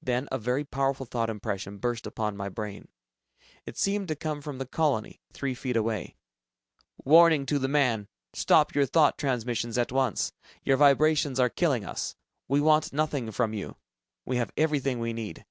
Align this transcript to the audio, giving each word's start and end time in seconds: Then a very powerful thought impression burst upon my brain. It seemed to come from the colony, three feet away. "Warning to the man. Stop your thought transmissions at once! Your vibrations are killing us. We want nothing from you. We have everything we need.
Then 0.00 0.26
a 0.32 0.38
very 0.38 0.64
powerful 0.64 1.04
thought 1.04 1.28
impression 1.28 1.76
burst 1.76 2.06
upon 2.06 2.34
my 2.34 2.48
brain. 2.48 2.88
It 3.66 3.76
seemed 3.76 4.08
to 4.08 4.16
come 4.16 4.40
from 4.40 4.56
the 4.56 4.64
colony, 4.64 5.20
three 5.34 5.54
feet 5.54 5.76
away. 5.76 6.16
"Warning 7.04 7.44
to 7.44 7.58
the 7.58 7.68
man. 7.68 8.08
Stop 8.32 8.74
your 8.74 8.86
thought 8.86 9.18
transmissions 9.18 9.76
at 9.76 9.92
once! 9.92 10.32
Your 10.64 10.78
vibrations 10.78 11.38
are 11.38 11.50
killing 11.50 11.84
us. 11.84 12.16
We 12.48 12.62
want 12.62 12.94
nothing 12.94 13.30
from 13.32 13.52
you. 13.52 13.76
We 14.24 14.38
have 14.38 14.50
everything 14.56 14.98
we 14.98 15.12
need. 15.12 15.44